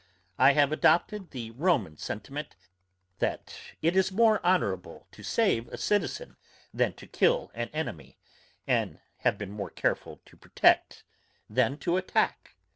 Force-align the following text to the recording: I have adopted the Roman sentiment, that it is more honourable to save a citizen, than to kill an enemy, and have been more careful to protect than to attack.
I 0.39 0.53
have 0.53 0.71
adopted 0.71 1.29
the 1.29 1.51
Roman 1.51 1.95
sentiment, 1.95 2.55
that 3.19 3.53
it 3.83 3.95
is 3.95 4.11
more 4.11 4.43
honourable 4.43 5.05
to 5.11 5.21
save 5.21 5.67
a 5.67 5.77
citizen, 5.77 6.37
than 6.73 6.93
to 6.93 7.05
kill 7.05 7.51
an 7.53 7.67
enemy, 7.69 8.17
and 8.65 8.99
have 9.17 9.37
been 9.37 9.51
more 9.51 9.69
careful 9.69 10.19
to 10.25 10.35
protect 10.35 11.03
than 11.47 11.77
to 11.85 11.97
attack. 11.97 12.55